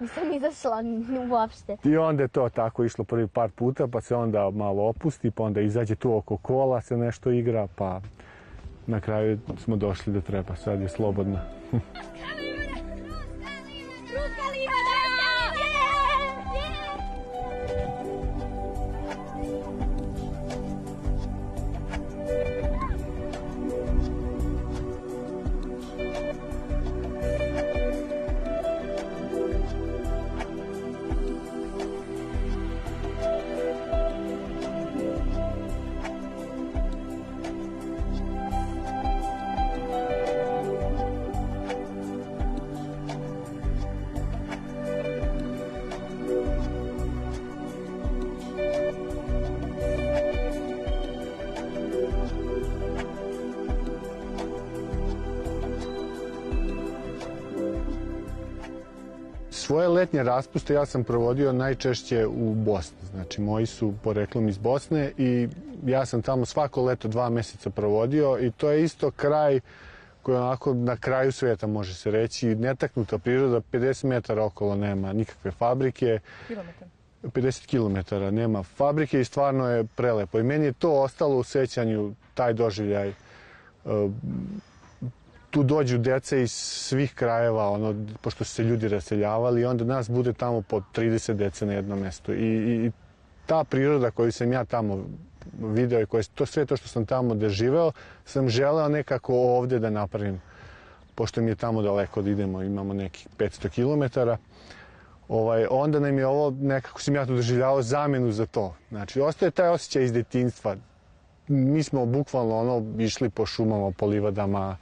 Nisam 0.00 0.32
izašla 0.32 0.82
uopšte. 1.30 1.76
I 1.84 1.96
onda 1.96 2.22
je 2.22 2.28
to 2.28 2.48
tako 2.48 2.84
išlo 2.84 3.04
prvi 3.04 3.26
par 3.26 3.50
puta, 3.50 3.86
pa 3.86 4.00
se 4.00 4.16
onda 4.16 4.50
malo 4.50 4.88
opusti, 4.88 5.30
pa 5.30 5.42
onda 5.42 5.60
izađe 5.60 5.94
tu 5.94 6.16
oko 6.16 6.36
kola, 6.36 6.80
se 6.80 6.96
nešto 6.96 7.30
igra, 7.30 7.68
pa 7.76 8.00
na 8.86 9.00
kraju 9.00 9.38
smo 9.58 9.76
došli 9.76 10.12
da 10.12 10.20
treba, 10.20 10.56
sad 10.56 10.80
je 10.80 10.88
slobodna. 10.88 11.40
Svoje 59.66 59.88
letnje 59.88 60.22
raspuste 60.22 60.74
ja 60.74 60.86
sam 60.86 61.04
provodio 61.04 61.52
najčešće 61.52 62.26
u 62.26 62.54
Bosni. 62.54 62.98
Znači, 63.10 63.40
moji 63.40 63.66
su 63.66 63.94
poreklom 64.02 64.48
iz 64.48 64.58
Bosne 64.58 65.12
i 65.18 65.48
ja 65.86 66.06
sam 66.06 66.22
tamo 66.22 66.44
svako 66.44 66.84
leto 66.84 67.08
dva 67.08 67.30
meseca 67.30 67.70
provodio 67.70 68.38
i 68.40 68.50
to 68.50 68.70
je 68.70 68.84
isto 68.84 69.10
kraj 69.10 69.60
koji 70.22 70.36
je 70.36 70.40
onako 70.40 70.74
na 70.74 70.96
kraju 70.96 71.32
sveta 71.32 71.66
može 71.66 71.94
se 71.94 72.10
reći. 72.10 72.54
Netaknuta 72.54 73.18
priroda, 73.18 73.60
50 73.72 74.06
metara 74.06 74.44
okolo 74.44 74.74
nema 74.74 75.12
nikakve 75.12 75.50
fabrike. 75.50 76.18
Kilometar. 76.48 76.88
50 77.22 77.66
km 77.66 78.34
nema 78.34 78.62
fabrike 78.62 79.20
i 79.20 79.24
stvarno 79.24 79.70
je 79.70 79.84
prelepo. 79.84 80.38
I 80.38 80.42
meni 80.42 80.64
je 80.64 80.72
to 80.72 80.92
ostalo 80.92 81.36
u 81.36 81.42
sećanju, 81.42 82.14
taj 82.34 82.52
doživljaj 82.52 83.12
tu 85.56 85.62
dođu 85.62 85.98
deca 85.98 86.36
iz 86.36 86.52
svih 86.52 87.14
krajeva, 87.14 87.70
ono, 87.70 87.94
pošto 88.20 88.44
su 88.44 88.54
se 88.54 88.62
ljudi 88.62 88.88
raseljavali 88.88 89.64
onda 89.64 89.84
nas 89.84 90.10
bude 90.10 90.32
tamo 90.32 90.62
po 90.62 90.80
30 90.94 91.32
dece 91.32 91.66
na 91.66 91.72
jednom 91.72 91.98
mestu. 91.98 92.32
I, 92.32 92.46
i 92.86 92.90
ta 93.46 93.64
priroda 93.64 94.10
koju 94.10 94.32
sam 94.32 94.52
ja 94.52 94.64
tamo 94.64 95.04
video 95.60 96.00
i 96.00 96.06
koje, 96.06 96.24
to 96.34 96.46
sve 96.46 96.66
to 96.66 96.76
što 96.76 96.88
sam 96.88 97.06
tamo 97.06 97.34
doživeo, 97.34 97.92
sam 98.24 98.48
želeo 98.48 98.88
nekako 98.88 99.34
ovde 99.34 99.78
da 99.78 99.90
napravim. 99.90 100.40
Pošto 101.14 101.40
mi 101.40 101.50
je 101.50 101.54
tamo 101.54 101.82
daleko 101.82 102.22
da 102.22 102.30
idemo, 102.30 102.62
imamo 102.62 102.94
nekih 102.94 103.28
500 103.38 103.68
km. 103.72 104.20
Ovaj, 105.28 105.66
onda 105.70 106.00
nam 106.00 106.18
je 106.18 106.26
ovo, 106.26 106.50
nekako 106.50 107.00
sam 107.00 107.14
ja 107.14 107.26
to 107.26 107.34
doživljavao, 107.34 107.82
zamenu 107.82 108.32
za 108.32 108.46
to. 108.46 108.74
Znači, 108.88 109.20
ostaje 109.20 109.50
taj 109.50 109.68
osjećaj 109.68 110.04
iz 110.04 110.12
detinstva. 110.12 110.76
Mi 111.48 111.82
smo 111.82 112.06
bukvalno 112.06 112.58
ono, 112.58 113.02
išli 113.02 113.30
po 113.30 113.46
šumama, 113.46 113.90
po 113.90 114.06
livadama, 114.06 114.76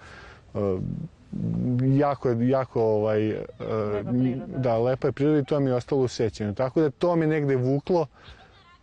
jako 1.99 2.29
je, 2.29 2.49
jako 2.49 2.83
ovaj, 2.83 3.29
lepa 3.29 3.43
da, 4.57 4.79
lepa 4.79 5.09
je 5.09 5.12
priroda 5.12 5.38
i 5.38 5.45
to 5.45 5.61
mi 5.61 5.71
je 5.71 5.75
ostalo 5.75 6.03
u 6.03 6.09
sećanju. 6.09 6.55
Tako 6.55 6.81
da 6.81 6.90
to 6.90 7.17
mi 7.17 7.27
negde 7.27 7.57
vuklo 7.57 8.07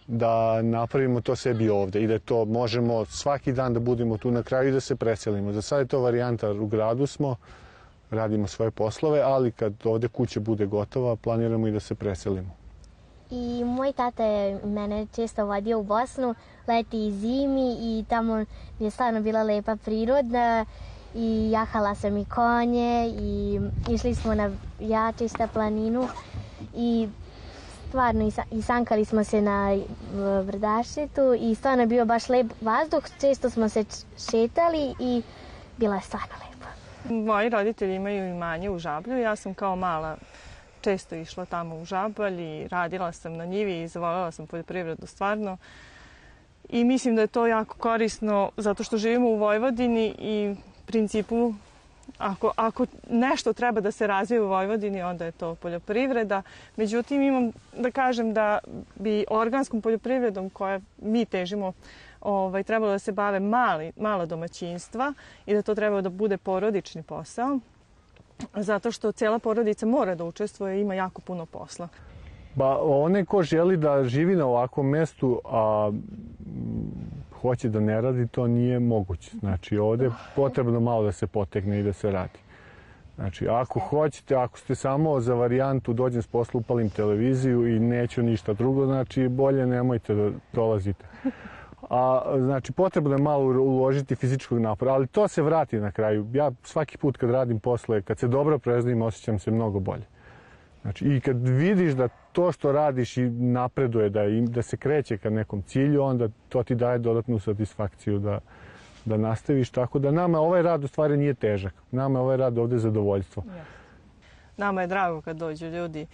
da 0.08 0.62
napravimo 0.62 1.22
to 1.22 1.36
sebi 1.36 1.70
ovde 1.70 2.02
i 2.02 2.08
da 2.08 2.20
to 2.20 2.46
možemo 2.46 3.06
svaki 3.06 3.54
dan 3.54 3.74
da 3.74 3.80
budemo 3.80 4.18
tu 4.18 4.32
na 4.32 4.44
kraju 4.44 4.70
i 4.70 4.72
da 4.72 4.80
se 4.80 4.96
preselimo. 4.96 5.52
Za 5.52 5.62
sad 5.62 5.80
je 5.80 5.86
to 5.86 6.00
varijanta, 6.00 6.52
u 6.52 6.68
gradu 6.68 7.08
smo, 7.08 7.36
radimo 8.10 8.48
svoje 8.48 8.72
poslove, 8.72 9.22
ali 9.22 9.52
kad 9.52 9.74
ovde 9.84 10.08
kuća 10.08 10.40
bude 10.40 10.66
gotova, 10.66 11.16
planiramo 11.16 11.68
i 11.68 11.72
da 11.72 11.80
se 11.80 11.96
preselimo. 11.96 12.50
I 13.30 13.64
moj 13.66 13.94
tata 13.94 14.24
je 14.26 14.60
mene 14.66 15.08
često 15.16 15.46
vodio 15.46 15.80
u 15.80 15.84
Bosnu, 15.84 16.36
leti 16.68 17.08
i 17.08 17.12
zimi 17.12 17.78
i 17.82 18.06
tamo 18.10 18.46
je 18.80 18.92
stvarno 18.92 19.22
bila 19.22 19.44
lepa 19.44 19.76
priroda 19.76 20.66
i 21.15 21.52
jahala 21.52 21.95
sam 21.95 22.17
i 22.17 22.26
konje 22.26 23.13
i 23.19 23.60
išli 23.89 24.15
smo 24.15 24.36
na 24.36 24.52
jačista 24.80 25.47
planinu 25.47 26.08
i 26.76 27.08
stvarno 27.88 28.28
i, 28.28 28.32
sa, 28.32 28.43
i 28.52 28.62
sankali 28.62 29.06
smo 29.06 29.24
se 29.24 29.41
na 29.41 29.78
Vrdašetu 30.43 31.34
i 31.39 31.56
stvarno 31.56 31.84
je 31.84 31.88
bio 31.88 32.06
baš 32.06 32.30
lep 32.30 32.47
vazduh, 32.62 33.04
često 33.21 33.50
smo 33.50 33.69
se 33.69 33.84
šetali 34.32 34.95
i 35.00 35.21
bila 35.78 35.95
je 35.95 36.02
stvarno 36.02 36.36
lepo. 36.39 36.67
Moji 37.13 37.50
roditelji 37.50 37.95
imaju 37.95 38.30
imanje 38.30 38.69
u 38.69 38.80
Žablju, 38.80 39.17
ja 39.17 39.36
sam 39.36 39.54
kao 39.54 39.76
mala 39.76 40.17
često 40.82 41.15
išla 41.15 41.45
tamo 41.45 41.76
u 41.76 41.86
Žabalj 41.86 42.41
i 42.41 42.67
radila 42.67 43.12
sam 43.12 43.34
na 43.34 43.45
njivi 43.45 43.82
i 43.82 43.88
zavoljala 43.88 44.32
sam 44.32 44.47
poljoprivredu 44.47 45.08
stvarno. 45.08 45.58
I 46.69 46.84
mislim 46.84 47.15
da 47.15 47.21
je 47.21 47.28
to 47.28 47.47
jako 47.47 47.78
korisno 47.78 48.52
zato 48.58 48.84
što 48.84 48.97
živimo 48.97 49.28
u 49.28 49.38
Vojvodini 49.38 50.15
i 50.19 50.56
principu 50.92 51.54
ako, 52.18 52.52
ako 52.56 52.86
nešto 53.10 53.54
treba 53.54 53.82
da 53.82 53.92
se 53.92 54.08
razvije 54.08 54.42
u 54.42 54.48
Vojvodini, 54.48 55.02
onda 55.02 55.26
je 55.26 55.32
to 55.32 55.56
poljoprivreda. 55.56 56.42
Međutim, 56.76 57.22
imam 57.22 57.52
da 57.78 57.92
kažem 57.92 58.34
da 58.34 58.60
bi 58.96 59.26
organskom 59.30 59.82
poljoprivredom 59.82 60.50
koja 60.50 60.80
mi 61.02 61.26
težimo 61.26 61.74
ovaj, 62.22 62.64
trebalo 62.64 62.92
da 62.92 63.00
se 63.00 63.12
bave 63.12 63.40
mali, 63.40 63.92
mala 63.98 64.26
domaćinstva 64.26 65.14
i 65.46 65.54
da 65.54 65.62
to 65.62 65.76
treba 65.76 66.02
da 66.02 66.10
bude 66.10 66.38
porodični 66.38 67.04
posao 67.04 67.60
zato 68.56 68.92
što 68.92 69.12
cela 69.12 69.40
porodica 69.40 69.86
mora 69.86 70.16
da 70.16 70.26
učestvuje 70.26 70.78
i 70.78 70.82
ima 70.82 70.94
jako 70.94 71.22
puno 71.22 71.46
posla. 71.46 71.88
Ba, 72.56 72.78
one 72.82 73.26
ko 73.26 73.44
želi 73.44 73.78
da 73.78 74.04
živi 74.04 74.36
na 74.36 74.46
ovakvom 74.46 74.90
mestu, 74.90 75.42
a 75.46 75.92
hoće 77.42 77.70
da 77.70 77.80
ne 77.80 78.02
radi, 78.02 78.28
to 78.28 78.48
nije 78.48 78.80
moguće. 78.80 79.32
Znači, 79.40 79.78
ovde 79.78 80.06
je 80.06 80.12
potrebno 80.36 80.80
malo 80.80 81.04
da 81.04 81.12
se 81.12 81.28
potegne 81.28 81.80
i 81.80 81.84
da 81.84 81.94
se 81.94 82.12
radi. 82.12 82.40
Znači, 83.16 83.48
ako 83.48 83.80
hoćete, 83.80 84.36
ako 84.36 84.60
ste 84.60 84.76
samo 84.76 85.20
za 85.20 85.34
varijantu 85.34 85.94
dođem 85.94 86.22
s 86.22 86.28
posla, 86.28 86.60
upalim 86.60 86.90
televiziju 86.90 87.68
i 87.68 87.80
neću 87.80 88.24
ništa 88.24 88.54
drugo, 88.54 88.86
znači 88.86 89.28
bolje 89.28 89.66
nemojte 89.66 90.16
da 90.16 90.32
dolazite. 90.54 91.06
A, 91.90 92.22
znači, 92.38 92.72
potrebno 92.72 93.12
je 93.12 93.22
malo 93.22 93.44
uložiti 93.64 94.16
fizičkog 94.16 94.60
napora, 94.60 94.94
ali 94.94 95.08
to 95.08 95.28
se 95.28 95.42
vrati 95.42 95.80
na 95.80 95.92
kraju. 95.92 96.28
Ja 96.34 96.52
svaki 96.64 96.98
put 96.98 97.18
kad 97.18 97.30
radim 97.30 97.60
posle, 97.60 98.02
kad 98.02 98.20
se 98.20 98.28
dobro 98.28 98.60
preznim, 98.60 99.02
osjećam 99.02 99.40
se 99.40 99.52
mnogo 99.52 99.80
bolje. 99.80 100.04
Znači, 100.82 101.06
i 101.06 101.22
kad 101.22 101.48
vidiš 101.48 101.94
da 101.94 102.08
to 102.08 102.52
što 102.52 102.72
radiš 102.72 103.17
i 103.17 103.30
napreduje, 103.30 104.10
da, 104.10 104.24
im, 104.24 104.46
da 104.46 104.62
se 104.62 104.78
kreće 104.78 105.17
ka 105.17 105.30
nekom 105.30 105.62
cilju, 105.62 106.04
onda 106.04 106.30
to 106.50 106.63
ti 106.63 106.76
daje 106.76 106.98
dodatnu 106.98 107.39
satisfakciju 107.39 108.20
da, 108.20 108.39
da 109.06 109.17
nastaviš. 109.17 109.70
Tako 109.70 110.00
da 110.00 110.12
nama 110.12 110.39
ovaj 110.39 110.62
rad 110.62 110.84
u 110.84 110.88
stvari 110.88 111.17
nije 111.17 111.34
težak. 111.34 111.74
Nama 111.91 112.20
je 112.20 112.24
ovaj 112.24 112.38
rad 112.38 112.58
ovde 112.58 112.78
zadovoljstvo. 112.78 113.44
Ja. 113.48 113.63
Nama 114.58 114.82
je 114.82 114.88
drago 114.88 115.22
kad 115.22 115.38
dođu 115.38 115.65
ljudi 115.65 116.08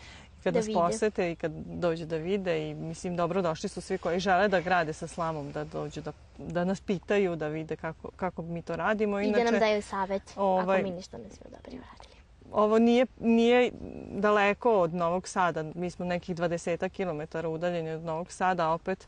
kad 0.43 0.53
da 0.53 0.59
nas 0.59 0.67
vide. 0.67 0.79
posete 0.79 1.31
i 1.31 1.35
kad 1.35 1.51
dođu 1.65 2.05
da 2.05 2.17
vide 2.17 2.69
i 2.69 2.73
mislim 2.73 3.15
dobro 3.15 3.41
došli 3.41 3.69
su 3.69 3.81
svi 3.81 3.97
koji 3.97 4.19
žele 4.19 4.47
da 4.47 4.61
grade 4.61 4.93
sa 4.93 5.07
slamom, 5.07 5.51
da 5.51 5.63
dođu 5.63 6.01
da, 6.01 6.11
da 6.37 6.63
nas 6.65 6.81
pitaju, 6.81 7.35
da 7.35 7.47
vide 7.47 7.75
kako, 7.75 8.11
kako 8.15 8.41
mi 8.41 8.61
to 8.61 8.75
radimo. 8.75 9.19
I 9.19 9.27
Inače, 9.27 9.43
da 9.43 9.51
nam 9.51 9.59
daju 9.59 9.81
savet 9.81 10.33
ovaj, 10.35 10.79
ako 10.79 10.87
mi 10.87 10.95
ništa 10.95 11.17
ne 11.17 11.29
smo 11.29 11.43
dobro 11.43 11.57
radili 11.65 12.06
ovo 12.51 12.79
nije, 12.79 13.05
nije 13.19 13.71
daleko 14.11 14.79
od 14.79 14.93
Novog 14.93 15.27
Sada. 15.27 15.63
Mi 15.75 15.89
smo 15.89 16.05
nekih 16.05 16.35
20 16.35 16.89
km 16.89 17.47
udaljeni 17.47 17.91
od 17.91 18.03
Novog 18.03 18.31
Sada, 18.31 18.67
a 18.67 18.73
opet 18.73 19.07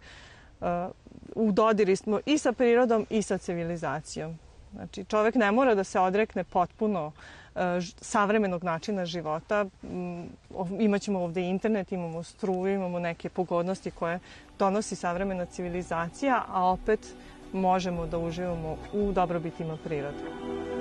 uh, 0.59 0.67
u 1.35 1.51
dodiri 1.51 1.95
smo 1.95 2.19
i 2.25 2.37
sa 2.37 2.51
prirodom 2.51 3.05
i 3.09 3.21
sa 3.21 3.37
civilizacijom. 3.37 4.37
Znači, 4.73 5.03
čovek 5.03 5.35
ne 5.35 5.51
mora 5.51 5.75
da 5.75 5.83
se 5.83 5.99
odrekne 5.99 6.43
potpuno 6.43 7.05
uh, 7.05 7.61
savremenog 8.01 8.63
načina 8.63 9.05
života. 9.05 9.65
Um, 9.83 10.29
imaćemo 10.79 11.19
ovde 11.19 11.41
internet, 11.41 11.91
imamo 11.91 12.23
struju, 12.23 12.75
imamo 12.75 12.99
neke 12.99 13.29
pogodnosti 13.29 13.91
koje 13.91 14.19
donosi 14.59 14.95
savremena 14.95 15.45
civilizacija, 15.45 16.43
a 16.47 16.65
opet 16.65 16.99
možemo 17.53 18.07
da 18.07 18.17
uživamo 18.17 18.77
u 18.93 19.11
dobrobitima 19.11 19.77
prirode. 19.83 20.78